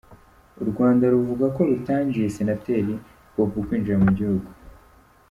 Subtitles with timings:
[0.61, 2.93] U Rwanda ruvuga ko rutangiye Senateri
[3.33, 4.49] Bobu kwinjira mu gihugu